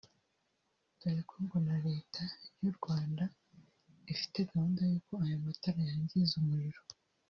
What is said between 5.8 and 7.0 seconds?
yangiza umuriro